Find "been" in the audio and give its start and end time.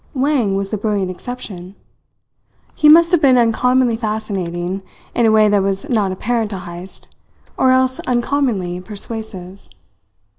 3.21-3.37